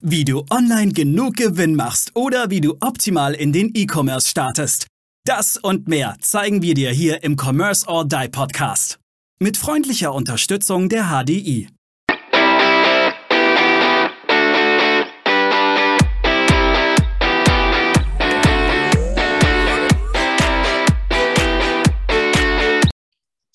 Wie 0.00 0.24
du 0.24 0.44
online 0.48 0.92
genug 0.92 1.34
Gewinn 1.34 1.74
machst 1.74 2.14
oder 2.14 2.50
wie 2.50 2.60
du 2.60 2.76
optimal 2.80 3.34
in 3.34 3.52
den 3.52 3.72
E-Commerce 3.74 4.28
startest. 4.28 4.86
Das 5.26 5.56
und 5.56 5.88
mehr 5.88 6.16
zeigen 6.20 6.62
wir 6.62 6.74
dir 6.74 6.90
hier 6.90 7.24
im 7.24 7.36
Commerce 7.36 7.84
or 7.88 8.06
Die 8.06 8.28
Podcast. 8.28 9.00
Mit 9.40 9.56
freundlicher 9.56 10.14
Unterstützung 10.14 10.88
der 10.88 11.06
HDI. 11.06 11.68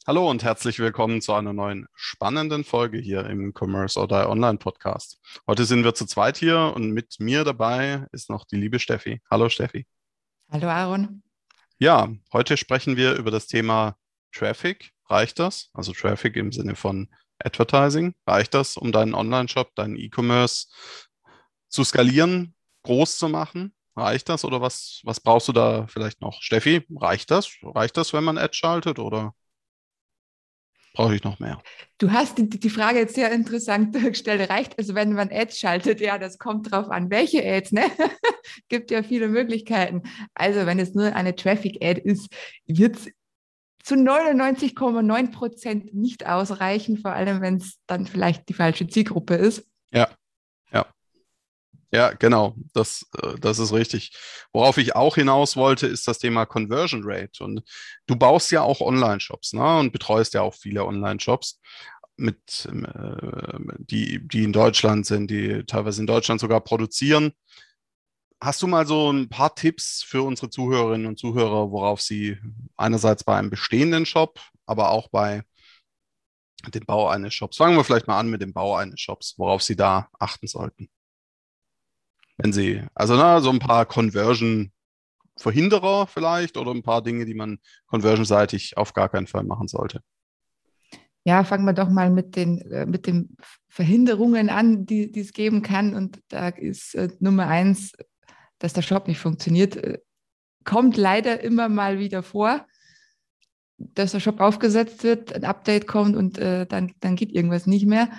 Hallo 0.06 0.30
und 0.30 0.44
herzlich 0.44 0.80
willkommen 0.80 1.22
zu 1.22 1.32
einer 1.32 1.54
neuen 1.54 1.88
spannenden 1.96 2.66
Folge 2.66 2.98
hier 2.98 3.26
im 3.26 3.54
Commerce 3.58 3.98
or 3.98 4.06
Die 4.06 4.16
Online 4.16 4.58
Podcast. 4.58 5.18
Heute 5.48 5.64
sind 5.64 5.86
wir 5.86 5.96
zu 5.96 6.06
zweit 6.06 6.36
hier 6.36 6.74
und 6.76 6.92
mit 6.92 7.22
mir 7.22 7.46
dabei 7.46 8.06
ist 8.12 8.30
noch 8.30 8.44
die 8.44 8.58
liebe 8.58 8.80
Steffi. 8.80 9.22
Hallo 9.32 9.48
Steffi. 9.48 9.88
Hallo 10.52 10.68
Aaron. 10.68 11.24
Ja, 11.78 12.10
heute 12.34 12.58
sprechen 12.58 12.98
wir 12.98 13.14
über 13.14 13.32
das 13.32 13.48
Thema 13.48 13.96
Traffic. 14.34 14.92
Reicht 15.08 15.40
das? 15.40 15.70
Also 15.74 15.94
Traffic 15.94 16.36
im 16.36 16.52
Sinne 16.52 16.76
von 16.76 17.08
Advertising. 17.40 18.14
Reicht 18.28 18.54
das, 18.54 18.76
um 18.76 18.92
deinen 18.92 19.16
Online-Shop, 19.16 19.74
deinen 19.74 19.96
E-Commerce 19.96 20.68
zu 21.70 21.86
skalieren, 21.86 22.56
groß 22.82 23.20
zu 23.20 23.30
machen? 23.30 23.74
Reicht 23.96 24.28
das 24.28 24.44
oder 24.44 24.60
was, 24.60 25.00
was 25.06 25.22
brauchst 25.22 25.48
du 25.48 25.54
da 25.54 25.88
vielleicht 25.88 26.20
noch? 26.20 26.42
Steffi, 26.42 26.86
reicht 26.94 27.32
das? 27.32 27.50
Reicht 27.64 27.96
das, 27.96 28.12
wenn 28.12 28.26
man 28.26 28.38
Ad 28.38 28.54
schaltet 28.54 29.00
oder? 29.00 29.34
Brauche 30.94 31.16
ich 31.16 31.24
noch 31.24 31.40
mehr. 31.40 31.62
Du 31.98 32.12
hast 32.12 32.38
die, 32.38 32.50
die 32.50 32.70
Frage 32.70 33.00
jetzt 33.00 33.16
sehr 33.16 33.32
interessant 33.32 33.94
gestellt. 34.04 34.50
Reicht 34.50 34.78
also, 34.78 34.96
wenn 34.96 35.14
man 35.14 35.30
Ads 35.32 35.60
schaltet? 35.60 36.00
Ja, 36.00 36.18
das 36.18 36.38
kommt 36.38 36.72
drauf 36.72 36.90
an, 36.90 37.10
welche 37.10 37.44
Ads, 37.44 37.74
ne? 37.74 37.84
Gibt 38.70 38.92
ja 38.92 39.04
viele 39.04 39.28
Möglichkeiten. 39.28 40.04
Also, 40.34 40.66
wenn 40.66 40.80
es 40.80 40.94
nur 40.94 41.16
eine 41.16 41.36
Traffic-Ad 41.36 42.02
ist, 42.02 42.30
wird 42.66 42.96
es 42.96 43.10
zu 43.84 43.96
99,9 43.96 45.32
Prozent 45.32 45.94
nicht 45.94 46.26
ausreichen, 46.26 46.98
vor 46.98 47.12
allem 47.12 47.42
wenn 47.42 47.58
es 47.58 47.80
dann 47.86 48.06
vielleicht 48.06 48.48
die 48.48 48.54
falsche 48.54 48.88
Zielgruppe 48.88 49.36
ist. 49.36 49.68
Ja. 51.94 52.12
Genau, 52.14 52.56
das, 52.74 53.06
äh, 53.22 53.38
das 53.40 53.60
ist 53.60 53.72
richtig. 53.72 54.12
Worauf 54.52 54.78
ich 54.78 54.96
auch 54.96 55.16
hinaus 55.16 55.56
wollte, 55.56 55.86
ist 55.86 56.08
das 56.08 56.18
Thema 56.18 56.46
Conversion 56.46 57.04
Rate. 57.06 57.44
Und 57.44 57.62
du 58.08 58.16
baust 58.16 58.52
ja 58.52 58.64
auch 58.64 58.82
Online-Shops 58.82 59.54
ne? 59.54 59.80
und 59.80 59.92
betreust 59.92 60.34
ja 60.34 60.42
auch 60.42 60.56
viele 60.56 60.86
Online-Shops, 60.86 61.62
mit, 62.18 62.66
äh, 62.66 63.60
die, 63.80 64.28
die 64.28 64.44
in 64.44 64.54
Deutschland 64.54 65.06
sind, 65.06 65.30
die 65.30 65.64
teilweise 65.66 66.02
in 66.02 66.08
Deutschland 66.08 66.42
sogar 66.42 66.62
produzieren. 66.62 67.34
Hast 68.42 68.62
du 68.62 68.68
mal 68.68 68.86
so 68.88 69.12
ein 69.12 69.30
paar 69.30 69.56
Tipps 69.56 70.04
für 70.04 70.24
unsere 70.24 70.50
Zuhörerinnen 70.50 71.08
und 71.08 71.20
Zuhörer, 71.20 71.72
worauf 71.72 72.02
sie 72.02 72.38
einerseits 72.76 73.24
bei 73.24 73.38
einem 73.38 73.50
bestehenden 73.50 74.06
Shop, 74.06 74.40
aber 74.66 74.90
auch 74.90 75.10
bei 75.10 75.44
dem 76.74 76.86
Bau 76.86 77.08
eines 77.10 77.34
Shops, 77.34 77.58
fangen 77.58 77.78
wir 77.78 77.84
vielleicht 77.84 78.08
mal 78.08 78.20
an 78.20 78.30
mit 78.30 78.42
dem 78.42 78.54
Bau 78.54 78.76
eines 78.76 79.00
Shops, 79.00 79.36
worauf 79.38 79.64
sie 79.64 79.76
da 79.76 80.10
achten 80.20 80.48
sollten? 80.48 80.90
Wenn 82.38 82.54
sie, 82.54 82.84
also 82.94 83.16
na, 83.16 83.42
so 83.42 83.50
ein 83.50 83.60
paar 83.60 83.86
Conversion-Verhinderer 83.86 86.08
vielleicht 86.08 86.58
oder 86.58 86.72
ein 86.72 86.84
paar 86.84 87.02
Dinge, 87.02 87.26
die 87.26 87.36
man 87.36 87.60
conversionseitig 87.88 88.78
auf 88.78 88.94
gar 88.94 89.10
keinen 89.10 89.28
Fall 89.28 89.44
machen 89.44 89.68
sollte. 89.68 90.02
Ja, 91.26 91.46
fangen 91.46 91.66
wir 91.66 91.74
doch 91.74 91.90
mal 91.90 92.10
mit 92.10 92.36
den, 92.36 92.60
äh, 92.72 92.86
mit 92.86 93.08
den 93.08 93.38
Verhinderungen 93.70 94.50
an, 94.50 94.86
die, 94.86 95.12
die 95.12 95.22
es 95.22 95.32
geben 95.32 95.62
kann. 95.62 95.96
Und 95.96 96.20
da 96.28 96.50
ist 96.50 96.96
äh, 96.96 97.10
Nummer 97.20 97.48
eins, 97.48 97.94
dass 98.60 98.74
der 98.74 98.82
Shop 98.82 99.08
nicht 99.08 99.20
funktioniert. 99.20 99.78
Äh, 99.78 100.00
kommt 100.66 100.98
leider 100.98 101.42
immer 101.42 101.70
mal 101.70 102.00
wieder 102.00 102.24
vor, 102.24 102.66
dass 103.78 104.12
der 104.12 104.20
Shop 104.20 104.42
aufgesetzt 104.42 105.04
wird, 105.04 105.34
ein 105.34 105.46
Update 105.46 105.88
kommt 105.88 106.16
und 106.16 106.38
äh, 106.38 106.66
dann, 106.66 106.94
dann 107.00 107.16
geht 107.16 107.32
irgendwas 107.32 107.68
nicht 107.68 107.86
mehr 107.86 108.10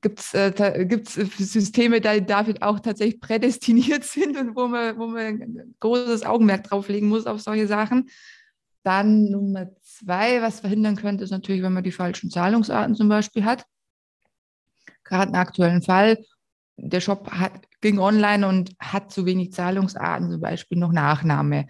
gibt 0.00 0.20
es 0.20 0.34
äh, 0.34 0.86
gibt's 0.86 1.14
Systeme, 1.14 2.00
die 2.00 2.24
dafür 2.24 2.54
auch 2.60 2.80
tatsächlich 2.80 3.20
prädestiniert 3.20 4.04
sind 4.04 4.36
und 4.36 4.56
wo 4.56 4.68
man, 4.68 4.98
wo 4.98 5.06
man 5.06 5.74
großes 5.80 6.24
Augenmerk 6.24 6.64
drauf 6.64 6.88
legen 6.88 7.08
muss 7.08 7.26
auf 7.26 7.40
solche 7.40 7.66
Sachen. 7.66 8.08
Dann 8.82 9.30
Nummer 9.30 9.68
zwei, 9.82 10.40
was 10.40 10.60
verhindern 10.60 10.96
könnte, 10.96 11.24
ist 11.24 11.30
natürlich, 11.30 11.62
wenn 11.62 11.72
man 11.72 11.84
die 11.84 11.92
falschen 11.92 12.30
Zahlungsarten 12.30 12.94
zum 12.94 13.08
Beispiel 13.08 13.44
hat. 13.44 13.66
Gerade 15.04 15.30
im 15.30 15.34
aktuellen 15.34 15.82
Fall, 15.82 16.18
der 16.76 17.00
Shop 17.00 17.30
hat, 17.30 17.52
ging 17.80 17.98
online 17.98 18.46
und 18.46 18.72
hat 18.78 19.12
zu 19.12 19.26
wenig 19.26 19.52
Zahlungsarten, 19.52 20.30
zum 20.30 20.40
Beispiel 20.40 20.78
noch 20.78 20.92
Nachname. 20.92 21.66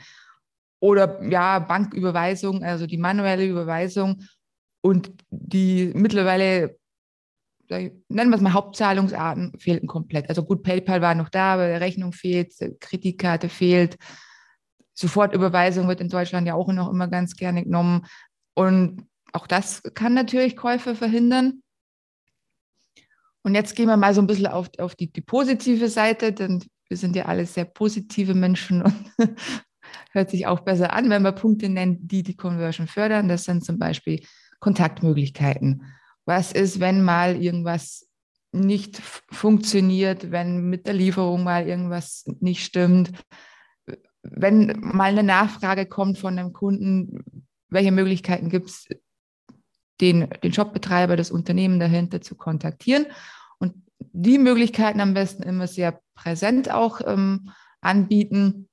Oder 0.78 1.22
ja, 1.28 1.58
Banküberweisung, 1.58 2.64
also 2.64 2.86
die 2.86 2.98
manuelle 2.98 3.46
Überweisung. 3.46 4.22
Und 4.82 5.12
die 5.30 5.92
mittlerweile 5.94 6.79
nennen 7.70 8.30
wir 8.30 8.36
es 8.36 8.40
mal 8.40 8.52
Hauptzahlungsarten, 8.52 9.58
fehlten 9.58 9.86
komplett. 9.86 10.28
Also 10.28 10.44
gut, 10.44 10.62
PayPal 10.62 11.00
war 11.00 11.14
noch 11.14 11.28
da, 11.28 11.54
aber 11.54 11.68
die 11.68 11.74
Rechnung 11.74 12.12
fehlt, 12.12 12.52
Kreditkarte 12.80 13.48
fehlt. 13.48 13.96
Sofortüberweisung 14.94 15.88
wird 15.88 16.00
in 16.00 16.08
Deutschland 16.08 16.46
ja 16.46 16.54
auch 16.54 16.68
noch 16.72 16.90
immer 16.90 17.08
ganz 17.08 17.36
gerne 17.36 17.64
genommen. 17.64 18.06
Und 18.54 19.06
auch 19.32 19.46
das 19.46 19.82
kann 19.94 20.14
natürlich 20.14 20.56
Käufe 20.56 20.94
verhindern. 20.94 21.62
Und 23.42 23.54
jetzt 23.54 23.74
gehen 23.76 23.86
wir 23.86 23.96
mal 23.96 24.14
so 24.14 24.20
ein 24.20 24.26
bisschen 24.26 24.48
auf, 24.48 24.68
auf 24.78 24.94
die, 24.94 25.10
die 25.10 25.22
positive 25.22 25.88
Seite, 25.88 26.32
denn 26.32 26.62
wir 26.88 26.96
sind 26.96 27.16
ja 27.16 27.26
alle 27.26 27.46
sehr 27.46 27.64
positive 27.64 28.34
Menschen 28.34 28.82
und 28.82 28.94
hört 30.12 30.30
sich 30.30 30.46
auch 30.46 30.60
besser 30.60 30.92
an, 30.92 31.08
wenn 31.08 31.22
wir 31.22 31.32
Punkte 31.32 31.68
nennen, 31.68 32.06
die 32.06 32.22
die 32.22 32.36
Conversion 32.36 32.88
fördern. 32.88 33.28
Das 33.28 33.44
sind 33.44 33.64
zum 33.64 33.78
Beispiel 33.78 34.22
Kontaktmöglichkeiten 34.58 35.84
was 36.30 36.52
ist, 36.52 36.78
wenn 36.78 37.02
mal 37.02 37.34
irgendwas 37.42 38.08
nicht 38.52 39.02
funktioniert, 39.30 40.30
wenn 40.30 40.70
mit 40.70 40.86
der 40.86 40.94
Lieferung 40.94 41.42
mal 41.42 41.66
irgendwas 41.66 42.24
nicht 42.38 42.64
stimmt, 42.64 43.10
wenn 44.22 44.78
mal 44.80 45.10
eine 45.10 45.24
Nachfrage 45.24 45.86
kommt 45.86 46.18
von 46.18 46.38
einem 46.38 46.52
Kunden, 46.52 47.44
welche 47.68 47.90
Möglichkeiten 47.90 48.48
gibt 48.48 48.70
es, 48.70 48.86
den, 50.00 50.30
den 50.44 50.52
Shopbetreiber, 50.52 51.16
das 51.16 51.32
Unternehmen 51.32 51.80
dahinter 51.80 52.20
zu 52.20 52.36
kontaktieren. 52.36 53.06
Und 53.58 53.74
die 53.98 54.38
Möglichkeiten 54.38 55.00
am 55.00 55.14
besten 55.14 55.42
immer 55.42 55.66
sehr 55.66 56.00
präsent 56.14 56.70
auch 56.70 57.00
ähm, 57.04 57.50
anbieten. 57.80 58.68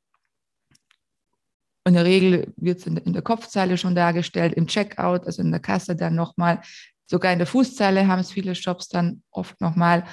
In 1.88 1.96
der 1.96 2.06
Regel 2.06 2.54
wird 2.56 2.80
es 2.80 2.86
in, 2.86 2.98
in, 2.98 3.14
der 3.14 3.24
Kopfzeile 3.24 3.78
schon 3.78 3.96
dargestellt, 3.96 4.54
im 4.54 4.68
Checkout, 4.68 5.26
also 5.26 5.42
in 5.42 5.50
der 5.50 5.60
Kasse 5.60 5.96
dann 5.96 6.14
nochmal 6.14 6.62
Sogar 7.08 7.32
in 7.32 7.40
der 7.40 7.48
Fußzeile 7.48 8.08
haben 8.08 8.20
es 8.20 8.32
viele 8.32 8.54
Shops 8.54 8.90
dann 8.90 9.24
oft 9.32 9.60
nochmal. 9.62 10.06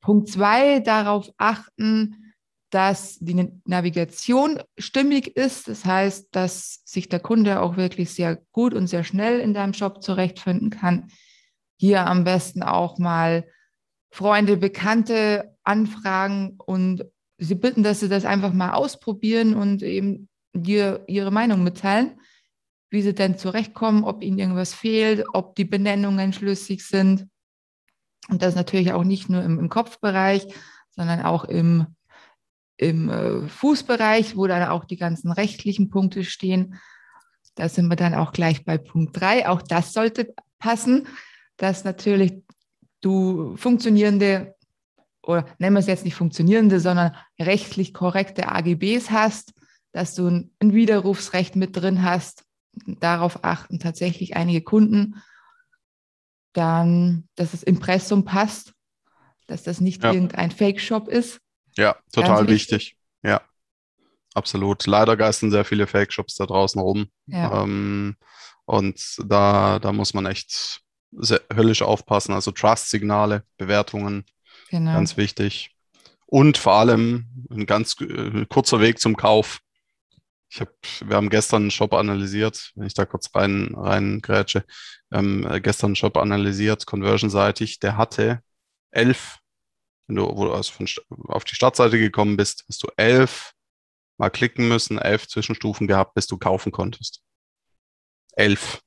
Punkt 0.00 0.30
zwei, 0.30 0.80
darauf 0.80 1.30
achten, 1.36 2.34
dass 2.70 3.18
die 3.18 3.52
Navigation 3.64 4.62
stimmig 4.78 5.36
ist. 5.36 5.68
Das 5.68 5.84
heißt, 5.84 6.28
dass 6.32 6.82
sich 6.84 7.08
der 7.08 7.20
Kunde 7.20 7.60
auch 7.60 7.76
wirklich 7.76 8.10
sehr 8.10 8.36
gut 8.52 8.74
und 8.74 8.86
sehr 8.86 9.04
schnell 9.04 9.40
in 9.40 9.54
deinem 9.54 9.74
Shop 9.74 10.02
zurechtfinden 10.02 10.70
kann. 10.70 11.08
Hier 11.78 12.06
am 12.06 12.24
besten 12.24 12.62
auch 12.62 12.98
mal 12.98 13.46
Freunde, 14.10 14.56
Bekannte 14.56 15.56
anfragen 15.62 16.54
und 16.64 17.04
sie 17.38 17.54
bitten, 17.54 17.82
dass 17.82 18.00
sie 18.00 18.08
das 18.08 18.24
einfach 18.24 18.52
mal 18.52 18.72
ausprobieren 18.72 19.54
und 19.54 19.82
eben 19.82 20.28
dir 20.54 21.04
ihre 21.06 21.30
Meinung 21.30 21.62
mitteilen 21.62 22.18
wie 22.90 23.02
sie 23.02 23.14
denn 23.14 23.38
zurechtkommen, 23.38 24.04
ob 24.04 24.22
ihnen 24.22 24.38
irgendwas 24.38 24.74
fehlt, 24.74 25.24
ob 25.32 25.56
die 25.56 25.64
Benennungen 25.64 26.32
schlüssig 26.32 26.86
sind. 26.86 27.28
Und 28.28 28.42
das 28.42 28.54
natürlich 28.54 28.92
auch 28.92 29.04
nicht 29.04 29.28
nur 29.28 29.42
im, 29.42 29.58
im 29.58 29.68
Kopfbereich, 29.68 30.46
sondern 30.90 31.22
auch 31.22 31.44
im, 31.44 31.86
im 32.76 33.08
äh, 33.08 33.48
Fußbereich, 33.48 34.36
wo 34.36 34.46
dann 34.46 34.68
auch 34.68 34.84
die 34.84 34.96
ganzen 34.96 35.30
rechtlichen 35.30 35.90
Punkte 35.90 36.24
stehen. 36.24 36.76
Da 37.54 37.68
sind 37.68 37.88
wir 37.88 37.96
dann 37.96 38.14
auch 38.14 38.32
gleich 38.32 38.64
bei 38.64 38.78
Punkt 38.78 39.20
3. 39.20 39.48
Auch 39.48 39.62
das 39.62 39.92
sollte 39.92 40.34
passen, 40.58 41.06
dass 41.56 41.84
natürlich 41.84 42.34
du 43.00 43.56
funktionierende 43.56 44.56
oder 45.26 45.44
nennen 45.58 45.74
wir 45.74 45.80
es 45.80 45.86
jetzt 45.86 46.04
nicht 46.04 46.14
funktionierende, 46.14 46.80
sondern 46.80 47.16
rechtlich 47.38 47.92
korrekte 47.92 48.48
AGBs 48.48 49.10
hast, 49.10 49.54
dass 49.92 50.14
du 50.14 50.28
ein 50.28 50.72
Widerrufsrecht 50.72 51.56
mit 51.56 51.76
drin 51.76 52.02
hast, 52.02 52.45
darauf 52.86 53.44
achten 53.44 53.78
tatsächlich 53.78 54.36
einige 54.36 54.62
Kunden, 54.62 55.22
dann, 56.52 57.28
dass 57.34 57.52
das 57.52 57.62
Impressum 57.62 58.24
passt, 58.24 58.72
dass 59.46 59.62
das 59.62 59.80
nicht 59.80 60.02
ja. 60.02 60.12
irgendein 60.12 60.50
Fake-Shop 60.50 61.08
ist. 61.08 61.40
Ja, 61.76 61.96
total 62.12 62.48
wichtig. 62.48 62.96
Ja, 63.22 63.42
absolut. 64.34 64.86
Leider 64.86 65.16
geistern 65.16 65.50
sehr 65.50 65.64
viele 65.64 65.86
Fake-Shops 65.86 66.36
da 66.36 66.46
draußen 66.46 66.80
rum. 66.80 67.08
Ja. 67.26 67.62
Ähm, 67.62 68.16
und 68.64 69.00
da, 69.24 69.78
da 69.78 69.92
muss 69.92 70.14
man 70.14 70.26
echt 70.26 70.80
sehr, 71.12 71.42
höllisch 71.54 71.82
aufpassen. 71.82 72.32
Also 72.32 72.50
Trust-Signale, 72.50 73.44
Bewertungen 73.58 74.24
Genau. 74.70 74.94
Ganz 74.94 75.16
wichtig. 75.16 75.70
Und 76.26 76.58
vor 76.58 76.74
allem 76.74 77.26
ein 77.50 77.66
ganz 77.66 77.96
äh, 78.00 78.46
kurzer 78.46 78.80
Weg 78.80 78.98
zum 78.98 79.16
Kauf. 79.16 79.60
Ich 80.48 80.60
hab, 80.60 80.70
wir 81.04 81.16
haben 81.16 81.28
gestern 81.28 81.62
einen 81.62 81.70
Shop 81.70 81.92
analysiert, 81.92 82.72
wenn 82.76 82.86
ich 82.86 82.94
da 82.94 83.04
kurz 83.04 83.34
rein, 83.34 83.74
rein 83.74 84.20
grätsche. 84.20 84.64
Haben 85.12 85.44
äh, 85.46 85.60
gestern 85.60 85.88
einen 85.88 85.96
Shop 85.96 86.16
analysiert, 86.16 86.86
conversionseitig. 86.86 87.80
Der 87.80 87.96
hatte 87.96 88.40
elf, 88.90 89.38
wenn 90.06 90.16
du 90.16 90.52
also 90.52 90.72
von, 90.72 90.88
auf 91.28 91.44
die 91.44 91.54
Startseite 91.54 91.98
gekommen 91.98 92.36
bist, 92.36 92.64
hast 92.68 92.82
du 92.82 92.88
elf 92.96 93.52
mal 94.18 94.30
klicken 94.30 94.68
müssen, 94.68 94.98
elf 94.98 95.28
Zwischenstufen 95.28 95.86
gehabt, 95.86 96.14
bis 96.14 96.26
du 96.26 96.38
kaufen 96.38 96.72
konntest. 96.72 97.22
Elf. 98.32 98.80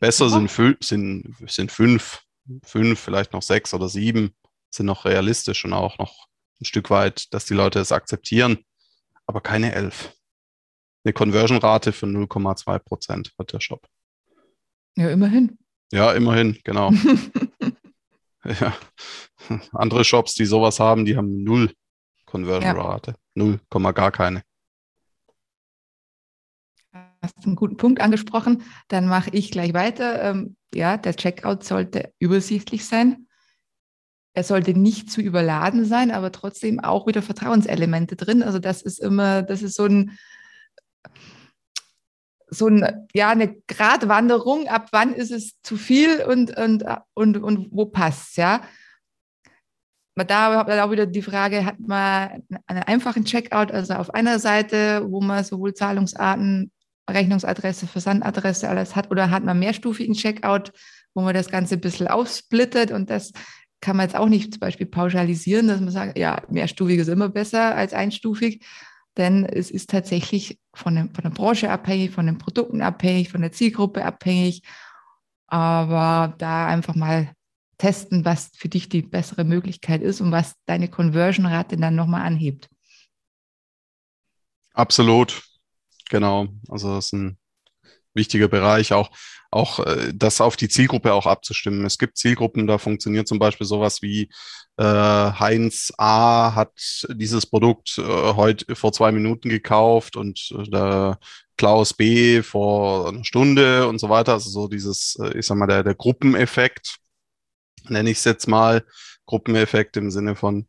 Besser 0.00 0.28
sind, 0.28 0.50
sind, 0.82 1.34
sind 1.46 1.72
fünf, 1.72 2.22
fünf, 2.62 3.00
vielleicht 3.00 3.32
noch 3.32 3.42
sechs 3.42 3.72
oder 3.72 3.88
sieben, 3.88 4.34
sind 4.70 4.86
noch 4.86 5.04
realistisch 5.04 5.64
und 5.64 5.72
auch 5.72 5.98
noch 5.98 6.26
ein 6.60 6.64
Stück 6.64 6.90
weit, 6.90 7.32
dass 7.32 7.46
die 7.46 7.54
Leute 7.54 7.78
es 7.78 7.92
akzeptieren, 7.92 8.64
aber 9.26 9.40
keine 9.40 9.74
elf. 9.74 10.14
Eine 11.04 11.12
Conversion-Rate 11.12 11.92
von 11.92 12.16
0,2 12.16 12.78
Prozent 12.78 13.32
hat 13.38 13.52
der 13.52 13.60
Shop. 13.60 13.86
Ja, 14.96 15.10
immerhin. 15.10 15.58
Ja, 15.92 16.12
immerhin, 16.12 16.58
genau. 16.64 16.92
ja. 18.44 18.74
Andere 19.72 20.04
Shops, 20.04 20.34
die 20.34 20.46
sowas 20.46 20.80
haben, 20.80 21.04
die 21.04 21.16
haben 21.16 21.42
null 21.42 21.72
Conversion-Rate. 22.26 23.12
Ja. 23.12 23.16
Null, 23.34 23.60
gar 23.70 24.10
keine. 24.12 24.42
hast 27.20 27.44
einen 27.44 27.56
guten 27.56 27.76
Punkt 27.76 28.00
angesprochen. 28.00 28.62
Dann 28.88 29.06
mache 29.06 29.30
ich 29.30 29.50
gleich 29.50 29.74
weiter. 29.74 30.22
Ähm, 30.22 30.56
ja, 30.74 30.96
der 30.96 31.14
Checkout 31.14 31.64
sollte 31.64 32.12
übersichtlich 32.18 32.86
sein. 32.86 33.28
Er 34.34 34.44
sollte 34.44 34.74
nicht 34.74 35.10
zu 35.10 35.20
überladen 35.20 35.84
sein, 35.84 36.10
aber 36.10 36.32
trotzdem 36.32 36.80
auch 36.80 37.06
wieder 37.06 37.22
Vertrauenselemente 37.22 38.16
drin. 38.16 38.42
Also 38.42 38.58
das 38.58 38.82
ist 38.82 38.98
immer, 38.98 39.42
das 39.42 39.62
ist 39.62 39.76
so 39.76 39.84
ein, 39.84 40.18
so 42.48 42.66
ein, 42.66 43.06
ja, 43.14 43.30
eine 43.30 43.54
Gratwanderung, 43.68 44.68
ab 44.68 44.88
wann 44.92 45.14
ist 45.14 45.30
es 45.30 45.60
zu 45.62 45.76
viel 45.76 46.22
und, 46.22 46.56
und, 46.56 46.84
und, 47.14 47.36
und 47.36 47.68
wo 47.70 47.86
passt 47.86 48.30
es, 48.30 48.36
ja. 48.36 48.60
Da 50.16 50.54
habe 50.54 50.74
ich 50.74 50.80
auch 50.80 50.92
wieder 50.92 51.06
die 51.06 51.22
Frage, 51.22 51.64
hat 51.64 51.80
man 51.80 52.44
einen 52.66 52.82
einfachen 52.84 53.24
Checkout, 53.24 53.72
also 53.72 53.94
auf 53.94 54.14
einer 54.14 54.38
Seite, 54.38 55.04
wo 55.08 55.20
man 55.20 55.42
sowohl 55.42 55.74
Zahlungsarten 55.74 56.70
Rechnungsadresse, 57.10 57.86
Versandadresse, 57.86 58.68
alles 58.68 58.94
hat, 58.96 59.10
oder 59.10 59.30
hat 59.30 59.44
man 59.44 59.58
mehrstufigen 59.58 60.14
Checkout, 60.14 60.72
wo 61.14 61.22
man 61.22 61.34
das 61.34 61.48
Ganze 61.48 61.74
ein 61.74 61.80
bisschen 61.80 62.08
aufsplittet 62.08 62.92
und 62.92 63.10
das 63.10 63.32
kann 63.80 63.96
man 63.96 64.06
jetzt 64.06 64.16
auch 64.16 64.28
nicht 64.28 64.52
zum 64.52 64.60
Beispiel 64.60 64.86
pauschalisieren, 64.86 65.68
dass 65.68 65.80
man 65.80 65.90
sagt, 65.90 66.18
ja, 66.18 66.42
mehrstufig 66.48 66.98
ist 66.98 67.08
immer 67.08 67.28
besser 67.28 67.74
als 67.74 67.92
einstufig, 67.92 68.64
denn 69.16 69.44
es 69.44 69.70
ist 69.70 69.90
tatsächlich 69.90 70.58
von, 70.74 70.94
der, 70.94 71.04
von 71.14 71.22
der 71.24 71.30
Branche 71.30 71.70
abhängig, 71.70 72.10
von 72.10 72.26
den 72.26 72.38
Produkten 72.38 72.82
abhängig, 72.82 73.30
von 73.30 73.42
der 73.42 73.52
Zielgruppe 73.52 74.04
abhängig. 74.04 74.62
Aber 75.46 76.34
da 76.38 76.66
einfach 76.66 76.94
mal 76.94 77.32
testen, 77.78 78.24
was 78.24 78.50
für 78.54 78.68
dich 78.68 78.88
die 78.88 79.02
bessere 79.02 79.44
Möglichkeit 79.44 80.02
ist 80.02 80.20
und 80.20 80.32
was 80.32 80.54
deine 80.66 80.88
Conversion-Rate 80.88 81.76
dann 81.76 81.94
nochmal 81.94 82.22
anhebt. 82.22 82.68
Absolut. 84.72 85.42
Genau, 86.10 86.48
also 86.68 86.94
das 86.94 87.06
ist 87.06 87.12
ein 87.12 87.38
wichtiger 88.14 88.48
Bereich, 88.48 88.92
auch, 88.92 89.10
auch 89.50 89.80
äh, 89.80 90.12
das 90.14 90.40
auf 90.40 90.56
die 90.56 90.68
Zielgruppe 90.68 91.12
auch 91.12 91.26
abzustimmen. 91.26 91.84
Es 91.84 91.98
gibt 91.98 92.16
Zielgruppen, 92.16 92.66
da 92.66 92.78
funktioniert 92.78 93.28
zum 93.28 93.38
Beispiel 93.38 93.66
sowas 93.66 94.02
wie 94.02 94.30
äh, 94.76 94.82
Heinz 94.84 95.92
A 95.98 96.54
hat 96.54 96.72
dieses 97.08 97.46
Produkt 97.46 97.98
äh, 97.98 98.02
heute 98.02 98.74
vor 98.74 98.92
zwei 98.92 99.12
Minuten 99.12 99.48
gekauft 99.48 100.16
und 100.16 100.52
äh, 100.72 101.14
Klaus 101.56 101.94
B 101.94 102.42
vor 102.42 103.08
einer 103.08 103.24
Stunde 103.24 103.86
und 103.86 103.98
so 103.98 104.08
weiter. 104.08 104.32
Also 104.32 104.50
so 104.50 104.68
dieses, 104.68 105.16
äh, 105.20 105.38
ich 105.38 105.46
sag 105.46 105.56
mal, 105.56 105.66
der, 105.66 105.84
der 105.84 105.94
Gruppeneffekt, 105.94 106.96
nenne 107.88 108.10
ich 108.10 108.18
es 108.18 108.24
jetzt 108.24 108.48
mal, 108.48 108.84
Gruppeneffekt 109.26 109.96
im 109.96 110.10
Sinne 110.10 110.34
von, 110.34 110.66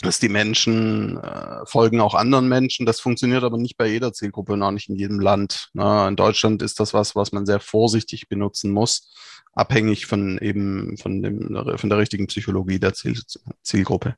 dass 0.00 0.18
die 0.18 0.30
Menschen 0.30 1.18
äh, 1.18 1.66
folgen 1.66 2.00
auch 2.00 2.14
anderen 2.14 2.48
Menschen. 2.48 2.86
Das 2.86 3.00
funktioniert 3.00 3.44
aber 3.44 3.58
nicht 3.58 3.76
bei 3.76 3.86
jeder 3.86 4.12
Zielgruppe 4.12 4.54
und 4.54 4.62
auch 4.62 4.70
nicht 4.70 4.88
in 4.88 4.96
jedem 4.96 5.20
Land. 5.20 5.68
Ne? 5.74 6.08
In 6.08 6.16
Deutschland 6.16 6.62
ist 6.62 6.80
das 6.80 6.94
was, 6.94 7.14
was 7.14 7.32
man 7.32 7.44
sehr 7.44 7.60
vorsichtig 7.60 8.28
benutzen 8.28 8.72
muss, 8.72 9.14
abhängig 9.52 10.06
von 10.06 10.38
eben 10.38 10.96
von, 10.96 11.22
dem, 11.22 11.76
von 11.76 11.90
der 11.90 11.98
richtigen 11.98 12.28
Psychologie 12.28 12.78
der 12.78 12.94
Ziel, 12.94 13.20
Zielgruppe. 13.62 14.16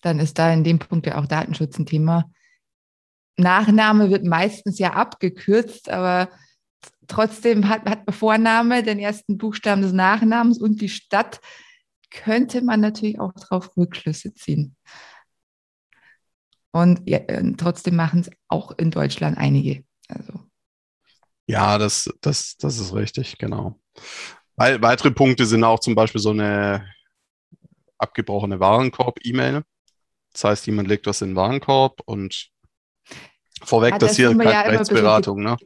Dann 0.00 0.18
ist 0.18 0.38
da 0.38 0.52
in 0.52 0.64
dem 0.64 0.78
Punkt 0.78 1.06
ja 1.06 1.18
auch 1.18 1.26
Datenschutz 1.26 1.78
ein 1.78 1.86
Thema. 1.86 2.30
Nachname 3.36 4.10
wird 4.10 4.24
meistens 4.24 4.78
ja 4.78 4.94
abgekürzt, 4.94 5.90
aber 5.90 6.30
trotzdem 7.06 7.68
hat, 7.68 7.84
hat 7.84 8.06
man 8.06 8.14
Vorname, 8.14 8.82
den 8.82 8.98
ersten 8.98 9.36
Buchstaben 9.36 9.82
des 9.82 9.92
Nachnamens 9.92 10.58
und 10.58 10.80
die 10.80 10.88
Stadt 10.88 11.40
könnte 12.10 12.62
man 12.62 12.80
natürlich 12.80 13.20
auch 13.20 13.32
darauf 13.32 13.76
Rückschlüsse 13.76 14.34
ziehen. 14.34 14.76
Und 16.72 17.08
ja, 17.08 17.20
trotzdem 17.56 17.96
machen 17.96 18.20
es 18.20 18.30
auch 18.48 18.72
in 18.78 18.90
Deutschland 18.90 19.38
einige. 19.38 19.84
Also. 20.08 20.40
Ja, 21.46 21.78
das, 21.78 22.10
das, 22.20 22.56
das 22.58 22.78
ist 22.78 22.94
richtig, 22.94 23.38
genau. 23.38 23.80
Weil, 24.56 24.82
weitere 24.82 25.10
Punkte 25.10 25.46
sind 25.46 25.64
auch 25.64 25.80
zum 25.80 25.94
Beispiel 25.94 26.20
so 26.20 26.30
eine 26.30 26.86
abgebrochene 27.98 28.60
Warenkorb-E-Mail. 28.60 29.62
Das 30.32 30.44
heißt, 30.44 30.66
jemand 30.66 30.88
legt 30.88 31.06
was 31.06 31.22
in 31.22 31.30
den 31.30 31.36
Warenkorb 31.36 32.00
und 32.04 32.50
Vorweg, 33.64 33.94
ah, 33.94 33.98
das 33.98 34.10
dass 34.10 34.16
hier 34.16 34.36
keine 34.36 34.50
ja 34.50 34.60
Rechtsberatung. 34.62 35.42
Ne? 35.42 35.56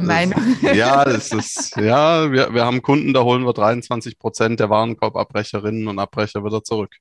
Meinung. 0.00 0.56
ja, 0.62 1.04
das 1.04 1.32
ist, 1.32 1.76
ja, 1.76 2.30
wir, 2.30 2.54
wir 2.54 2.64
haben 2.64 2.82
Kunden, 2.82 3.12
da 3.12 3.22
holen 3.22 3.44
wir 3.44 3.52
23 3.52 4.18
Prozent 4.18 4.60
der 4.60 4.70
Warenkorbabrecherinnen 4.70 5.88
und 5.88 5.98
Abbrecher 5.98 6.44
wieder 6.44 6.62
zurück. 6.62 6.94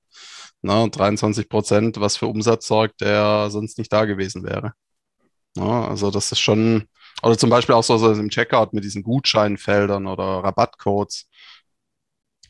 Ne, 0.64 0.90
23 0.90 1.48
Prozent, 1.48 2.00
was 2.00 2.18
für 2.18 2.28
Umsatz 2.28 2.68
sorgt, 2.68 3.02
der 3.02 3.50
sonst 3.50 3.78
nicht 3.78 3.94
da 3.94 4.06
gewesen 4.06 4.44
wäre. 4.44 4.74
Ne, 5.56 5.88
also 5.88 6.12
das 6.12 6.32
ist 6.32 6.40
schon, 6.40 6.88
oder 7.22 7.38
zum 7.38 7.50
Beispiel 7.50 7.76
auch 7.76 7.84
so, 7.84 7.98
so 7.98 8.12
im 8.12 8.30
Checkout 8.30 8.74
mit 8.74 8.84
diesen 8.84 9.04
Gutscheinfeldern 9.04 10.08
oder 10.08 10.24
Rabattcodes. 10.44 11.28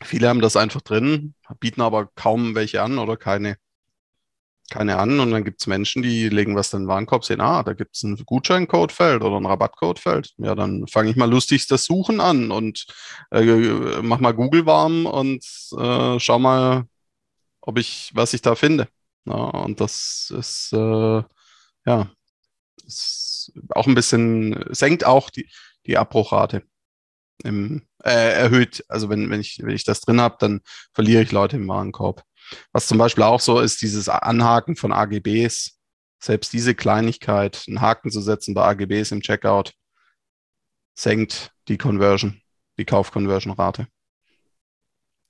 Viele 0.02 0.28
haben 0.28 0.40
das 0.40 0.56
einfach 0.56 0.80
drin, 0.80 1.34
bieten 1.60 1.80
aber 1.82 2.08
kaum 2.14 2.54
welche 2.54 2.82
an 2.82 2.98
oder 2.98 3.16
keine 3.16 3.56
keine 4.72 4.98
an 4.98 5.20
und 5.20 5.30
dann 5.30 5.44
gibt 5.44 5.60
es 5.60 5.66
Menschen, 5.66 6.02
die 6.02 6.28
legen 6.28 6.56
was 6.56 6.72
in 6.72 6.80
den 6.80 6.88
Warenkorb, 6.88 7.24
sehen, 7.24 7.40
ah, 7.40 7.62
da 7.62 7.74
gibt 7.74 7.94
es 7.94 8.02
ein 8.02 8.16
Gutscheincodefeld 8.24 9.22
oder 9.22 9.36
ein 9.36 9.46
Rabattcodefeld. 9.46 10.32
Ja, 10.38 10.54
dann 10.54 10.86
fange 10.88 11.10
ich 11.10 11.16
mal 11.16 11.30
lustig 11.30 11.66
das 11.68 11.84
Suchen 11.84 12.20
an 12.20 12.50
und 12.50 12.86
äh, 13.30 13.42
mach 14.02 14.20
mal 14.20 14.32
Google 14.32 14.66
warm 14.66 15.06
und 15.06 15.44
äh, 15.78 16.18
schau 16.18 16.38
mal, 16.38 16.84
ob 17.60 17.78
ich, 17.78 18.10
was 18.14 18.34
ich 18.34 18.42
da 18.42 18.54
finde. 18.54 18.88
Ja, 19.26 19.34
und 19.34 19.80
das 19.80 20.32
ist, 20.36 20.72
äh, 20.72 21.22
ja, 21.86 22.10
ist 22.86 23.52
auch 23.70 23.86
ein 23.86 23.94
bisschen, 23.94 24.64
senkt 24.70 25.04
auch 25.04 25.30
die, 25.30 25.48
die 25.86 25.98
Abbruchrate. 25.98 26.62
Im, 27.44 27.82
äh, 28.04 28.34
erhöht, 28.34 28.84
also 28.88 29.08
wenn, 29.10 29.30
wenn, 29.30 29.40
ich, 29.40 29.60
wenn 29.62 29.74
ich 29.74 29.84
das 29.84 30.00
drin 30.00 30.20
habe, 30.20 30.36
dann 30.38 30.60
verliere 30.92 31.22
ich 31.22 31.32
Leute 31.32 31.56
im 31.56 31.68
Warenkorb. 31.68 32.24
Was 32.72 32.86
zum 32.86 32.98
Beispiel 32.98 33.24
auch 33.24 33.40
so 33.40 33.60
ist, 33.60 33.82
dieses 33.82 34.08
Anhaken 34.08 34.76
von 34.76 34.92
AGBs, 34.92 35.78
selbst 36.18 36.52
diese 36.52 36.74
Kleinigkeit, 36.74 37.64
einen 37.66 37.80
Haken 37.80 38.10
zu 38.10 38.20
setzen 38.20 38.54
bei 38.54 38.64
AGBs 38.64 39.12
im 39.12 39.20
Checkout, 39.20 39.72
senkt 40.94 41.52
die 41.68 41.78
Conversion, 41.78 42.40
die 42.78 42.84
Kaufconversion-Rate. 42.84 43.86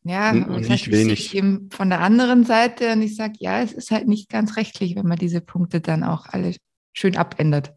Ja, 0.04 0.32
und, 0.32 0.44
und 0.48 0.68
nicht 0.68 0.90
wenig. 0.90 1.34
Eben 1.34 1.70
von 1.70 1.88
der 1.88 2.00
anderen 2.00 2.44
Seite 2.44 2.92
und 2.92 3.02
ich 3.02 3.14
sage, 3.14 3.34
ja, 3.38 3.62
es 3.62 3.72
ist 3.72 3.90
halt 3.90 4.08
nicht 4.08 4.28
ganz 4.28 4.56
rechtlich, 4.56 4.96
wenn 4.96 5.06
man 5.06 5.18
diese 5.18 5.40
Punkte 5.40 5.80
dann 5.80 6.02
auch 6.02 6.26
alle 6.26 6.56
schön 6.92 7.16
abändert. 7.16 7.74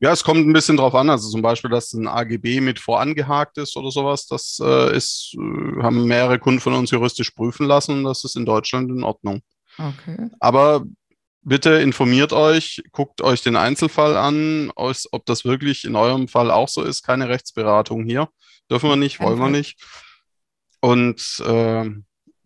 Ja, 0.00 0.12
es 0.12 0.24
kommt 0.24 0.46
ein 0.46 0.52
bisschen 0.52 0.76
drauf 0.76 0.94
an. 0.94 1.08
Also 1.08 1.30
zum 1.30 1.42
Beispiel, 1.42 1.70
dass 1.70 1.92
ein 1.92 2.06
AGB 2.06 2.60
mit 2.60 2.78
vorangehakt 2.78 3.58
ist 3.58 3.76
oder 3.76 3.90
sowas, 3.90 4.26
das 4.26 4.60
äh, 4.62 4.94
ist, 4.96 5.34
äh, 5.34 5.82
haben 5.82 6.06
mehrere 6.06 6.38
Kunden 6.38 6.60
von 6.60 6.74
uns 6.74 6.90
juristisch 6.90 7.30
prüfen 7.30 7.66
lassen. 7.66 8.04
Das 8.04 8.24
ist 8.24 8.36
in 8.36 8.44
Deutschland 8.44 8.90
in 8.90 9.02
Ordnung. 9.02 9.42
Okay. 9.78 10.28
Aber 10.40 10.84
bitte 11.42 11.70
informiert 11.74 12.32
euch, 12.32 12.82
guckt 12.92 13.22
euch 13.22 13.42
den 13.42 13.56
Einzelfall 13.56 14.16
an, 14.16 14.70
ob 14.74 15.26
das 15.26 15.44
wirklich 15.44 15.84
in 15.84 15.96
eurem 15.96 16.28
Fall 16.28 16.50
auch 16.50 16.68
so 16.68 16.82
ist. 16.82 17.02
Keine 17.02 17.28
Rechtsberatung 17.28 18.04
hier. 18.04 18.28
Dürfen 18.70 18.88
wir 18.88 18.96
nicht, 18.96 19.20
wollen 19.20 19.38
wir 19.38 19.50
nicht. 19.50 19.82
Und 20.80 21.42
äh, 21.46 21.90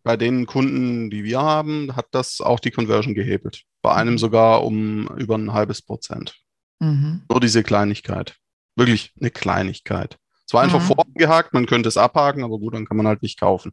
bei 0.02 0.16
den 0.16 0.46
Kunden, 0.46 1.10
die 1.10 1.24
wir 1.24 1.40
haben, 1.40 1.96
hat 1.96 2.06
das 2.12 2.40
auch 2.40 2.60
die 2.60 2.70
Conversion 2.70 3.14
gehebelt. 3.14 3.64
Bei 3.82 3.94
einem 3.94 4.14
mhm. 4.14 4.18
sogar 4.18 4.64
um 4.64 5.08
über 5.16 5.36
ein 5.36 5.52
halbes 5.52 5.82
Prozent. 5.82 6.36
Mhm. 6.80 7.22
Nur 7.28 7.40
diese 7.40 7.62
Kleinigkeit. 7.62 8.36
Wirklich 8.76 9.12
eine 9.18 9.30
Kleinigkeit. 9.30 10.18
Es 10.46 10.54
war 10.54 10.62
einfach 10.62 10.88
mhm. 10.88 10.94
angehakt, 10.98 11.52
man 11.52 11.66
könnte 11.66 11.88
es 11.88 11.96
abhaken, 11.96 12.42
aber 12.42 12.58
gut, 12.58 12.74
dann 12.74 12.86
kann 12.86 12.96
man 12.96 13.06
halt 13.06 13.22
nicht 13.22 13.38
kaufen. 13.38 13.72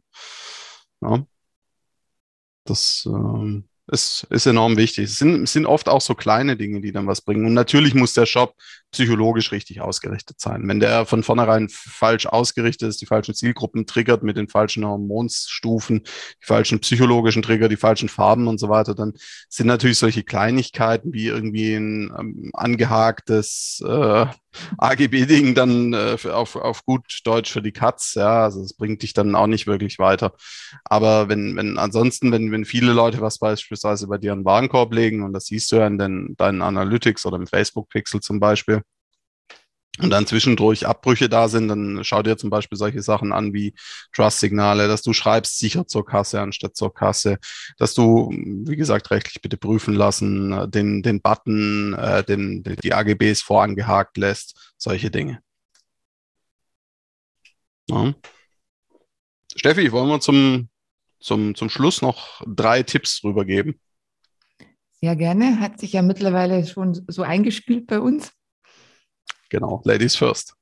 Ja. 1.00 1.24
Das 2.64 3.04
ähm, 3.06 3.68
ist, 3.88 4.26
ist 4.30 4.46
enorm 4.46 4.76
wichtig. 4.76 5.04
Es 5.04 5.18
sind, 5.18 5.44
es 5.44 5.52
sind 5.52 5.66
oft 5.66 5.88
auch 5.88 6.00
so 6.00 6.14
kleine 6.14 6.56
Dinge, 6.56 6.80
die 6.80 6.92
dann 6.92 7.06
was 7.06 7.20
bringen. 7.20 7.46
Und 7.46 7.54
natürlich 7.54 7.94
muss 7.94 8.14
der 8.14 8.26
Shop 8.26 8.54
psychologisch 8.90 9.52
richtig 9.52 9.80
ausgerichtet 9.80 10.40
sein. 10.40 10.66
Wenn 10.66 10.80
der 10.80 11.06
von 11.06 11.22
vornherein 11.22 11.68
falsch 11.68 12.26
ausgerichtet 12.26 12.88
ist, 12.88 13.00
die 13.00 13.06
falschen 13.06 13.34
Zielgruppen 13.34 13.86
triggert 13.86 14.22
mit 14.22 14.36
den 14.36 14.48
falschen 14.48 14.84
Hormonstufen, 14.84 16.02
die 16.02 16.46
falschen 16.46 16.80
psychologischen 16.80 17.42
Trigger, 17.42 17.68
die 17.68 17.76
falschen 17.76 18.08
Farben 18.08 18.48
und 18.48 18.58
so 18.58 18.68
weiter, 18.68 18.94
dann 18.94 19.12
sind 19.48 19.66
natürlich 19.66 19.98
solche 19.98 20.24
Kleinigkeiten 20.24 21.12
wie 21.12 21.26
irgendwie 21.26 21.74
ein 21.74 22.12
ähm, 22.18 22.50
angehaktes 22.54 23.82
äh, 23.86 24.26
AGB-Ding 24.78 25.54
dann 25.54 25.92
äh, 25.92 26.16
auf, 26.30 26.56
auf 26.56 26.84
gut 26.84 27.20
Deutsch 27.24 27.52
für 27.52 27.62
die 27.62 27.72
Katz, 27.72 28.14
ja, 28.14 28.44
also 28.44 28.62
das 28.62 28.74
bringt 28.74 29.02
dich 29.02 29.12
dann 29.12 29.34
auch 29.34 29.46
nicht 29.46 29.66
wirklich 29.66 29.98
weiter. 29.98 30.32
Aber 30.84 31.28
wenn, 31.28 31.56
wenn 31.56 31.78
ansonsten, 31.78 32.32
wenn, 32.32 32.50
wenn 32.50 32.64
viele 32.64 32.92
Leute 32.92 33.20
was 33.20 33.38
beispielsweise 33.38 33.75
bei 33.82 34.18
dir 34.18 34.32
in 34.32 34.40
den 34.40 34.44
Warenkorb 34.44 34.92
legen, 34.92 35.22
und 35.22 35.32
das 35.32 35.46
siehst 35.46 35.70
du 35.72 35.76
ja 35.76 35.86
in 35.86 35.98
den, 35.98 36.34
deinen 36.36 36.62
Analytics 36.62 37.26
oder 37.26 37.36
im 37.36 37.46
Facebook-Pixel 37.46 38.20
zum 38.20 38.40
Beispiel, 38.40 38.82
und 39.98 40.10
dann 40.10 40.26
zwischendurch 40.26 40.86
Abbrüche 40.86 41.28
da 41.28 41.48
sind, 41.48 41.68
dann 41.68 42.04
schau 42.04 42.22
dir 42.22 42.36
zum 42.36 42.50
Beispiel 42.50 42.76
solche 42.76 43.00
Sachen 43.00 43.32
an 43.32 43.54
wie 43.54 43.74
Trust-Signale, 44.12 44.88
dass 44.88 45.02
du 45.02 45.12
schreibst 45.12 45.58
sicher 45.58 45.86
zur 45.86 46.04
Kasse 46.04 46.40
anstatt 46.40 46.76
zur 46.76 46.92
Kasse, 46.92 47.38
dass 47.78 47.94
du, 47.94 48.30
wie 48.30 48.76
gesagt, 48.76 49.10
rechtlich 49.10 49.40
bitte 49.40 49.56
prüfen 49.56 49.94
lassen, 49.94 50.70
den, 50.70 51.02
den 51.02 51.22
Button, 51.22 51.94
äh, 51.94 52.22
den, 52.24 52.62
die 52.62 52.92
AGBs 52.92 53.40
vorangehakt 53.40 54.18
lässt, 54.18 54.74
solche 54.76 55.10
Dinge. 55.10 55.40
Ja. 57.88 58.14
Steffi, 59.54 59.92
wollen 59.92 60.08
wir 60.08 60.20
zum, 60.20 60.68
zum, 61.26 61.54
zum 61.54 61.68
Schluss 61.68 62.02
noch 62.02 62.40
drei 62.46 62.82
Tipps 62.82 63.20
drüber 63.20 63.44
geben? 63.44 63.80
Sehr 64.92 65.16
gerne, 65.16 65.60
hat 65.60 65.78
sich 65.80 65.92
ja 65.92 66.02
mittlerweile 66.02 66.66
schon 66.66 67.04
so 67.08 67.22
eingespielt 67.22 67.86
bei 67.86 68.00
uns. 68.00 68.32
Genau, 69.50 69.82
Ladies 69.84 70.16
first. 70.16 70.54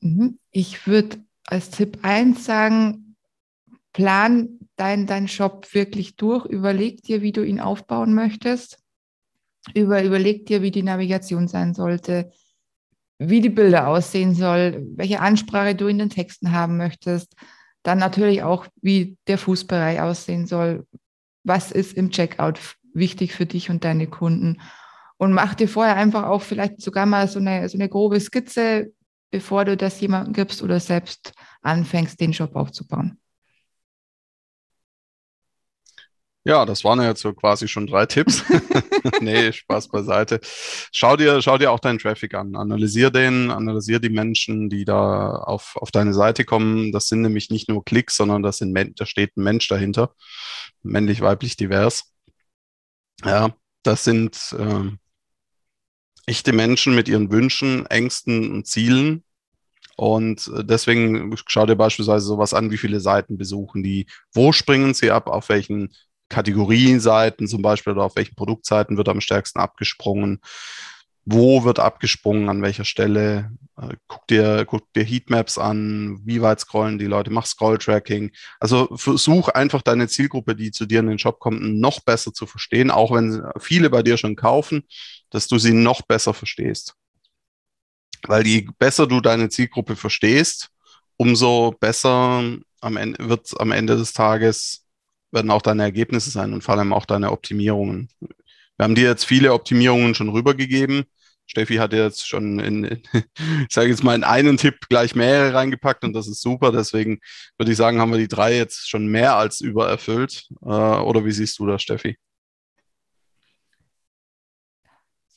Mhm. 0.00 0.38
Ich 0.50 0.86
würde 0.86 1.24
als 1.46 1.70
Tipp 1.70 1.98
1 2.02 2.44
sagen, 2.44 3.16
plan 3.92 4.60
deinen 4.76 5.06
dein 5.06 5.28
Shop 5.28 5.74
wirklich 5.74 6.16
durch, 6.16 6.46
überleg 6.46 7.02
dir, 7.02 7.20
wie 7.20 7.32
du 7.32 7.44
ihn 7.44 7.60
aufbauen 7.60 8.14
möchtest, 8.14 8.78
Über, 9.74 10.02
überleg 10.02 10.46
dir, 10.46 10.62
wie 10.62 10.70
die 10.70 10.82
Navigation 10.82 11.46
sein 11.46 11.74
sollte, 11.74 12.32
wie 13.18 13.40
die 13.40 13.50
Bilder 13.50 13.86
aussehen 13.86 14.34
soll, 14.34 14.84
welche 14.96 15.20
Ansprache 15.20 15.74
du 15.74 15.86
in 15.86 15.98
den 15.98 16.10
Texten 16.10 16.52
haben 16.52 16.76
möchtest, 16.76 17.36
dann 17.82 17.98
natürlich 17.98 18.42
auch, 18.42 18.66
wie 18.80 19.16
der 19.26 19.38
Fußbereich 19.38 20.00
aussehen 20.00 20.46
soll, 20.46 20.86
was 21.44 21.72
ist 21.72 21.94
im 21.94 22.10
Checkout 22.10 22.58
wichtig 22.94 23.32
für 23.32 23.46
dich 23.46 23.70
und 23.70 23.84
deine 23.84 24.06
Kunden 24.06 24.58
und 25.22 25.32
mach 25.32 25.54
dir 25.54 25.68
vorher 25.68 25.94
einfach 25.94 26.24
auch 26.24 26.42
vielleicht 26.42 26.80
sogar 26.80 27.06
mal 27.06 27.28
so 27.28 27.38
eine, 27.38 27.68
so 27.68 27.78
eine 27.78 27.88
grobe 27.88 28.18
Skizze, 28.18 28.92
bevor 29.30 29.64
du 29.64 29.76
das 29.76 30.00
jemandem 30.00 30.32
gibst 30.32 30.62
oder 30.62 30.80
selbst 30.80 31.32
anfängst, 31.62 32.20
den 32.20 32.34
Shop 32.34 32.56
aufzubauen. 32.56 33.21
Ja, 36.44 36.66
das 36.66 36.82
waren 36.82 37.00
ja 37.00 37.08
jetzt 37.08 37.20
so 37.20 37.32
quasi 37.32 37.68
schon 37.68 37.86
drei 37.86 38.06
Tipps. 38.06 38.42
nee, 39.20 39.52
Spaß 39.52 39.88
beiseite. 39.88 40.40
Schau 40.92 41.16
dir, 41.16 41.40
schau 41.40 41.58
dir 41.58 41.70
auch 41.70 41.80
deinen 41.80 41.98
Traffic 41.98 42.34
an. 42.34 42.56
Analysier 42.56 43.10
den, 43.10 43.50
analysier 43.50 44.00
die 44.00 44.10
Menschen, 44.10 44.68
die 44.68 44.84
da 44.84 45.36
auf, 45.36 45.76
auf 45.76 45.90
deine 45.90 46.14
Seite 46.14 46.44
kommen. 46.44 46.92
Das 46.92 47.08
sind 47.08 47.22
nämlich 47.22 47.50
nicht 47.50 47.68
nur 47.68 47.84
Klicks, 47.84 48.16
sondern 48.16 48.42
das 48.42 48.58
sind, 48.58 48.76
da 48.98 49.06
steht 49.06 49.36
ein 49.36 49.44
Mensch 49.44 49.68
dahinter. 49.68 50.14
Männlich, 50.82 51.20
weiblich, 51.20 51.56
divers. 51.56 52.12
Ja, 53.24 53.54
das 53.82 54.04
sind, 54.04 54.54
äh, 54.58 54.90
echte 56.26 56.52
Menschen 56.52 56.94
mit 56.94 57.08
ihren 57.08 57.30
Wünschen, 57.30 57.86
Ängsten 57.86 58.52
und 58.52 58.66
Zielen. 58.66 59.24
Und 59.96 60.50
äh, 60.56 60.64
deswegen 60.64 61.34
schau 61.46 61.66
dir 61.66 61.76
beispielsweise 61.76 62.26
sowas 62.26 62.54
an, 62.54 62.70
wie 62.70 62.78
viele 62.78 63.00
Seiten 63.00 63.36
besuchen 63.38 63.82
die, 63.82 64.06
wo 64.32 64.52
springen 64.52 64.94
sie 64.94 65.10
ab, 65.10 65.26
auf 65.28 65.48
welchen 65.48 65.92
Kategorienseiten 66.32 67.46
zum 67.46 67.62
Beispiel 67.62 67.92
oder 67.92 68.04
auf 68.04 68.16
welchen 68.16 68.34
Produktseiten 68.34 68.96
wird 68.96 69.08
am 69.08 69.20
stärksten 69.20 69.60
abgesprungen 69.60 70.40
wo 71.24 71.64
wird 71.64 71.78
abgesprungen, 71.78 72.48
an 72.48 72.62
welcher 72.62 72.84
Stelle. 72.84 73.50
Äh, 73.80 73.94
guck 74.08 74.26
dir, 74.26 74.64
guck 74.66 74.92
dir 74.92 75.04
Heatmaps 75.04 75.56
an, 75.58 76.20
wie 76.24 76.42
weit 76.42 76.60
scrollen 76.60 76.98
die 76.98 77.06
Leute, 77.06 77.30
mach 77.30 77.46
Scroll-Tracking. 77.46 78.32
Also 78.58 78.88
versuch 78.96 79.48
einfach 79.48 79.82
deine 79.82 80.08
Zielgruppe, 80.08 80.56
die 80.56 80.72
zu 80.72 80.86
dir 80.86 81.00
in 81.00 81.06
den 81.06 81.18
Shop 81.18 81.38
kommt, 81.38 81.62
noch 81.62 82.00
besser 82.00 82.32
zu 82.32 82.46
verstehen, 82.46 82.90
auch 82.90 83.12
wenn 83.12 83.42
viele 83.58 83.90
bei 83.90 84.02
dir 84.02 84.16
schon 84.16 84.36
kaufen, 84.36 84.82
dass 85.30 85.46
du 85.46 85.58
sie 85.58 85.72
noch 85.72 86.02
besser 86.02 86.34
verstehst. 86.34 86.94
Weil 88.26 88.46
je 88.46 88.68
besser 88.78 89.06
du 89.06 89.20
deine 89.20 89.48
Zielgruppe 89.48 89.96
verstehst, 89.96 90.70
umso 91.16 91.72
besser 91.78 92.42
am 92.80 92.96
Ende, 92.96 93.28
wird 93.28 93.52
am 93.60 93.72
Ende 93.72 93.96
des 93.96 94.12
Tages 94.12 94.84
werden 95.32 95.50
auch 95.50 95.62
deine 95.62 95.82
Ergebnisse 95.82 96.30
sein 96.30 96.52
und 96.52 96.62
vor 96.62 96.74
allem 96.76 96.92
auch 96.92 97.06
deine 97.06 97.32
Optimierungen. 97.32 98.08
Wir 98.20 98.84
haben 98.84 98.94
dir 98.94 99.08
jetzt 99.08 99.24
viele 99.24 99.52
Optimierungen 99.52 100.14
schon 100.14 100.28
rübergegeben. 100.28 101.04
Steffi 101.46 101.76
hat 101.76 101.92
jetzt 101.92 102.26
schon 102.26 102.58
in, 102.60 102.84
in 102.84 103.02
ich 103.68 103.74
sage 103.74 103.90
jetzt 103.90 104.04
mal 104.04 104.14
in 104.14 104.24
einen 104.24 104.56
Tipp 104.56 104.88
gleich 104.88 105.14
mehrere 105.14 105.54
reingepackt 105.54 106.04
und 106.04 106.12
das 106.12 106.28
ist 106.28 106.40
super. 106.40 106.72
Deswegen 106.72 107.20
würde 107.58 107.72
ich 107.72 107.78
sagen, 107.78 108.00
haben 108.00 108.12
wir 108.12 108.18
die 108.18 108.28
drei 108.28 108.56
jetzt 108.56 108.88
schon 108.88 109.06
mehr 109.06 109.36
als 109.36 109.60
übererfüllt. 109.60 110.48
Äh, 110.62 110.66
oder 110.66 111.24
wie 111.24 111.32
siehst 111.32 111.58
du 111.58 111.66
das, 111.66 111.82
Steffi? 111.82 112.16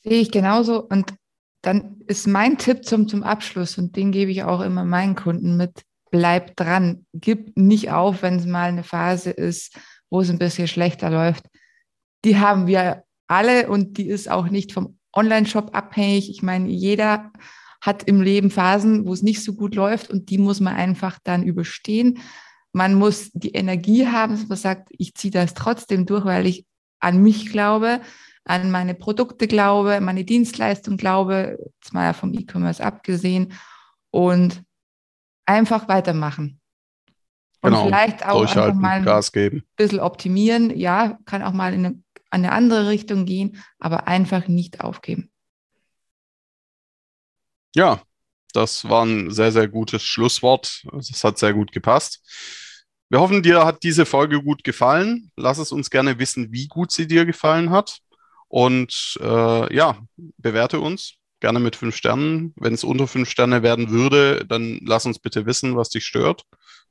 Sehe 0.02 0.20
ich 0.20 0.30
genauso. 0.30 0.82
Und 0.82 1.14
dann 1.62 2.00
ist 2.06 2.26
mein 2.26 2.58
Tipp 2.58 2.84
zum, 2.84 3.08
zum 3.08 3.22
Abschluss 3.22 3.76
und 3.76 3.96
den 3.96 4.12
gebe 4.12 4.30
ich 4.30 4.44
auch 4.44 4.60
immer 4.60 4.84
meinen 4.84 5.16
Kunden 5.16 5.56
mit. 5.56 5.82
Bleib 6.10 6.56
dran. 6.56 7.06
Gib 7.12 7.56
nicht 7.56 7.90
auf, 7.90 8.22
wenn 8.22 8.36
es 8.36 8.46
mal 8.46 8.68
eine 8.68 8.84
Phase 8.84 9.30
ist, 9.30 9.76
wo 10.10 10.20
es 10.20 10.30
ein 10.30 10.38
bisschen 10.38 10.68
schlechter 10.68 11.10
läuft. 11.10 11.46
Die 12.24 12.38
haben 12.38 12.66
wir 12.66 13.04
alle 13.26 13.68
und 13.68 13.98
die 13.98 14.08
ist 14.08 14.30
auch 14.30 14.48
nicht 14.48 14.72
vom 14.72 14.98
Online-Shop 15.12 15.74
abhängig. 15.74 16.30
Ich 16.30 16.42
meine, 16.42 16.68
jeder 16.68 17.32
hat 17.80 18.04
im 18.04 18.20
Leben 18.20 18.50
Phasen, 18.50 19.06
wo 19.06 19.12
es 19.12 19.22
nicht 19.22 19.42
so 19.42 19.54
gut 19.54 19.74
läuft 19.74 20.10
und 20.10 20.30
die 20.30 20.38
muss 20.38 20.60
man 20.60 20.74
einfach 20.74 21.18
dann 21.22 21.42
überstehen. 21.42 22.18
Man 22.72 22.94
muss 22.94 23.30
die 23.32 23.52
Energie 23.52 24.06
haben, 24.06 24.34
dass 24.34 24.48
man 24.48 24.58
sagt, 24.58 24.88
ich 24.90 25.14
ziehe 25.14 25.30
das 25.30 25.54
trotzdem 25.54 26.04
durch, 26.04 26.24
weil 26.24 26.46
ich 26.46 26.66
an 27.00 27.22
mich 27.22 27.50
glaube, 27.50 28.00
an 28.44 28.70
meine 28.70 28.94
Produkte 28.94 29.46
glaube, 29.46 30.00
meine 30.00 30.24
Dienstleistung 30.24 30.96
glaube, 30.96 31.58
jetzt 31.80 31.92
mal 31.92 32.14
vom 32.14 32.32
E-Commerce 32.32 32.82
abgesehen 32.82 33.52
und 34.10 34.62
einfach 35.46 35.88
weitermachen. 35.88 36.60
Und 37.62 37.72
genau, 37.72 37.86
vielleicht 37.86 38.26
auch 38.26 38.42
einfach 38.42 38.74
mal 38.74 39.08
ein 39.08 39.62
bisschen 39.76 40.00
optimieren. 40.00 40.76
Ja, 40.76 41.18
kann 41.24 41.42
auch 41.42 41.52
mal 41.52 41.72
in 41.72 41.86
eine 41.86 42.02
eine 42.30 42.52
andere 42.52 42.88
Richtung 42.88 43.24
gehen, 43.24 43.62
aber 43.78 44.06
einfach 44.08 44.48
nicht 44.48 44.80
aufgeben. 44.80 45.30
Ja, 47.74 48.02
das 48.52 48.88
war 48.88 49.04
ein 49.04 49.30
sehr, 49.30 49.52
sehr 49.52 49.68
gutes 49.68 50.02
Schlusswort. 50.02 50.84
Das 50.92 51.22
hat 51.24 51.38
sehr 51.38 51.52
gut 51.52 51.72
gepasst. 51.72 52.22
Wir 53.08 53.20
hoffen, 53.20 53.42
dir 53.42 53.64
hat 53.64 53.82
diese 53.82 54.06
Folge 54.06 54.42
gut 54.42 54.64
gefallen. 54.64 55.30
Lass 55.36 55.58
es 55.58 55.72
uns 55.72 55.90
gerne 55.90 56.18
wissen, 56.18 56.52
wie 56.52 56.66
gut 56.66 56.90
sie 56.90 57.06
dir 57.06 57.24
gefallen 57.24 57.70
hat. 57.70 57.98
Und 58.48 59.18
äh, 59.20 59.74
ja, 59.74 59.98
bewerte 60.16 60.80
uns 60.80 61.14
gerne 61.40 61.60
mit 61.60 61.76
fünf 61.76 61.96
Sternen. 61.96 62.54
Wenn 62.56 62.74
es 62.74 62.84
unter 62.84 63.06
fünf 63.06 63.28
Sterne 63.28 63.62
werden 63.62 63.90
würde, 63.90 64.44
dann 64.46 64.80
lass 64.82 65.06
uns 65.06 65.18
bitte 65.18 65.46
wissen, 65.46 65.76
was 65.76 65.90
dich 65.90 66.04
stört, 66.04 66.44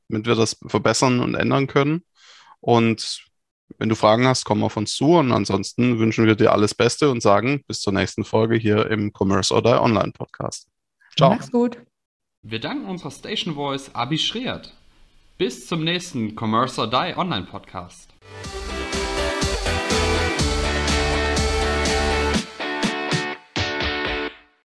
damit 0.09 0.27
wir 0.27 0.35
das 0.35 0.57
verbessern 0.67 1.19
und 1.19 1.35
ändern 1.35 1.67
können. 1.67 2.03
Und 2.59 3.25
wenn 3.77 3.89
du 3.89 3.95
Fragen 3.95 4.27
hast, 4.27 4.45
komm 4.45 4.63
auf 4.63 4.77
uns 4.77 4.95
zu 4.95 5.17
und 5.17 5.31
ansonsten 5.31 5.99
wünschen 5.99 6.25
wir 6.25 6.35
dir 6.35 6.51
alles 6.51 6.75
Beste 6.75 7.09
und 7.09 7.21
sagen 7.21 7.63
bis 7.67 7.81
zur 7.81 7.93
nächsten 7.93 8.23
Folge 8.23 8.55
hier 8.55 8.89
im 8.91 9.11
Commerce 9.11 9.53
oder 9.53 9.81
Online 9.81 10.11
Podcast. 10.11 10.67
Ciao. 11.17 11.31
Mach's 11.31 11.51
gut. 11.51 11.77
Wir 12.43 12.59
danken 12.59 12.85
unserer 12.85 13.11
Station 13.11 13.55
Voice 13.55 13.89
Abi 13.93 14.19
Schreert. 14.19 14.73
Bis 15.37 15.67
zum 15.67 15.83
nächsten 15.83 16.35
Commerce 16.39 16.79
or 16.79 16.87
Die 16.87 17.17
Online 17.17 17.45
Podcast. 17.45 18.13